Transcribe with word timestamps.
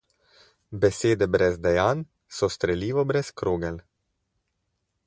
Besede 0.85 1.27
brez 1.35 1.59
dejanj 1.67 2.01
so 2.39 2.51
strelivo 2.57 3.05
brez 3.13 3.31
krogel. 3.43 3.79